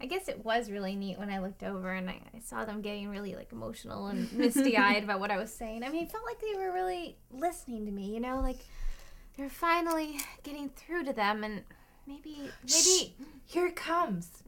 I 0.00 0.06
guess 0.06 0.28
it 0.28 0.44
was 0.44 0.70
really 0.70 0.96
neat 0.96 1.18
when 1.18 1.30
I 1.30 1.38
looked 1.38 1.62
over 1.62 1.92
and 1.92 2.10
I, 2.10 2.20
I 2.34 2.40
saw 2.40 2.64
them 2.64 2.82
getting 2.82 3.08
really 3.08 3.34
like 3.34 3.52
emotional 3.52 4.08
and 4.08 4.30
misty 4.36 4.76
eyed 4.76 5.04
about 5.04 5.20
what 5.20 5.30
I 5.30 5.38
was 5.38 5.52
saying. 5.52 5.82
I 5.82 5.88
mean, 5.88 6.04
it 6.04 6.12
felt 6.12 6.24
like 6.26 6.40
they 6.40 6.58
were 6.58 6.72
really 6.72 7.16
listening 7.32 7.86
to 7.86 7.92
me, 7.92 8.12
you 8.12 8.20
know? 8.20 8.40
Like 8.40 8.58
they're 9.36 9.48
finally 9.48 10.18
getting 10.42 10.68
through 10.68 11.04
to 11.04 11.12
them 11.12 11.42
and 11.44 11.62
maybe, 12.06 12.36
maybe. 12.62 13.14
Here 13.46 13.66
it 13.66 13.76
comes. 13.76 14.44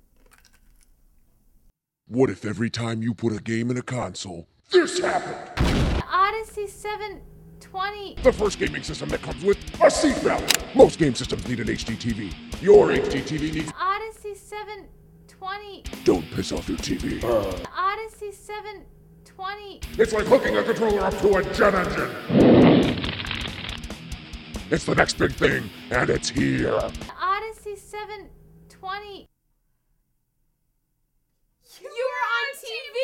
What 2.09 2.31
if 2.31 2.45
every 2.45 2.71
time 2.71 3.03
you 3.03 3.15
put 3.15 3.33
a 3.33 3.43
game 3.43 3.71
in 3.71 3.77
a 3.77 3.83
console, 3.83 4.47
this 4.71 5.01
happened? 5.01 6.03
Odyssey 6.09 6.67
720. 6.69 8.17
The 8.23 8.33
first 8.33 8.59
gaming 8.59 8.83
system 8.83 9.09
that 9.09 9.23
comes 9.23 9.43
with 9.45 9.59
a 9.75 9.87
seatbelt. 9.87 10.75
Most 10.75 10.99
game 10.99 11.15
systems 11.15 11.47
need 11.49 11.61
an 11.61 11.67
HD 11.67 11.97
TV. 11.97 12.63
Your 12.63 12.89
HD 12.89 13.23
TV 13.23 13.55
needs. 13.55 13.73
Odyssey 13.79 14.35
720. 14.35 15.83
Don't 16.05 16.31
piss 16.31 16.53
off 16.53 16.69
your 16.69 16.79
TV. 16.79 17.21
The 17.21 17.29
uh. 17.29 17.65
Odyssey 17.77 18.33
720. 18.33 19.81
It's 19.99 20.13
like 20.13 20.27
hooking 20.27 20.57
a 20.57 20.63
controller 20.63 21.01
up 21.01 21.19
to 21.21 21.37
a 21.37 21.55
jet 21.55 21.75
engine. 21.75 23.07
It's 24.71 24.85
the 24.85 24.95
next 24.95 25.19
big 25.19 25.33
thing, 25.33 25.71
and 25.91 26.11
it's 26.11 26.29
here. 26.29 26.73
Uh, 26.75 26.91
The 27.97 28.03
Odyssey 28.03 28.29
720. 28.69 29.29
You 31.81 32.05
were 32.13 32.27
on 32.37 32.47
TV! 32.61 32.97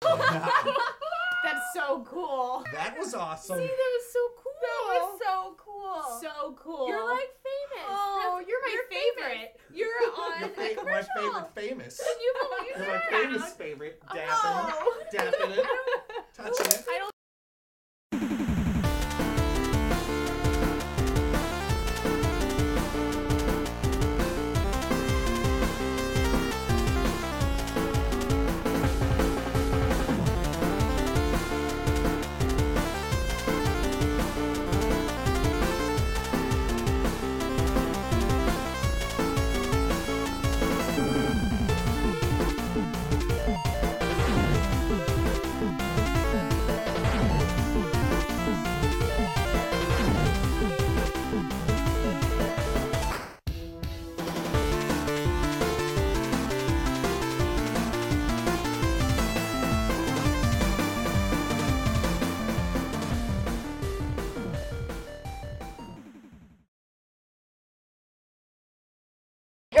That's 1.44 1.66
so 1.74 2.04
cool. 2.08 2.64
That 2.72 2.96
was 2.98 3.14
awesome. 3.14 3.58
See, 3.58 3.66
that 3.66 3.70
was 3.70 4.12
so 4.12 4.20
cool. 4.36 4.52
That 4.62 4.82
was 4.88 5.20
so 5.24 5.56
cool. 5.58 6.20
So 6.20 6.56
cool. 6.58 6.88
You're 6.88 7.06
like 7.08 7.30
famous. 7.44 7.88
Oh, 7.90 8.42
you're 8.46 8.60
my 8.62 8.76
favorite. 8.90 9.60
You're 9.72 9.88
on 10.18 10.40
Your 10.40 10.48
the 10.48 10.54
fa- 10.54 10.84
my 10.84 11.02
favorite 11.02 11.54
famous. 11.54 11.98
Can 12.00 12.16
you 12.20 12.34
believe 12.40 12.76
You're 12.76 12.86
my 12.86 12.92
that? 12.94 13.10
famous 13.10 13.52
favorite. 13.52 14.02
Dapping, 14.08 14.28
Oh. 14.30 15.02
dapping 15.14 15.58
it, 15.58 15.66
touching 16.34 16.66
it. 16.66 16.84
I 16.90 16.98
don't 16.98 17.07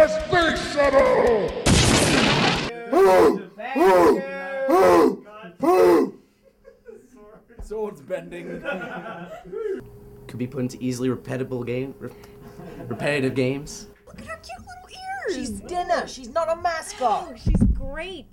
space 0.08 0.72
shuttle! 0.72 1.64
Swords 7.62 8.00
bending. 8.00 8.62
Could 10.26 10.38
be 10.38 10.46
put 10.46 10.60
into 10.60 10.78
easily 10.80 11.10
repetible 11.10 11.62
game, 11.64 11.94
re- 11.98 12.10
repetitive 12.86 13.34
games. 13.34 13.88
Look 14.06 14.20
at 14.20 14.26
her 14.26 14.36
cute 14.36 14.60
little 14.60 14.88
ears. 14.90 15.34
She's 15.36 15.60
dinner. 15.60 16.06
She's 16.08 16.30
not 16.30 16.50
a 16.50 16.56
mascot. 16.56 17.28
Oh, 17.30 17.34
she's 17.36 17.62
great. 17.74 18.32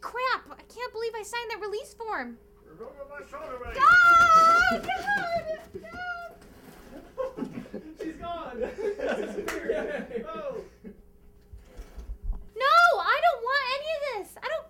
Crap! 0.00 0.46
I 0.50 0.62
can't 0.72 0.92
believe 0.92 1.12
I 1.14 1.22
signed 1.22 1.50
that 1.50 1.60
release 1.60 1.92
form. 1.94 2.38
on? 8.28 8.62
oh. 10.28 10.64
No, 12.56 12.74
I 13.00 13.16
don't 13.24 13.42
want 13.48 13.64
any 13.74 13.90
of 13.96 14.00
this. 14.26 14.30
I 14.42 14.48
don't 14.48 14.67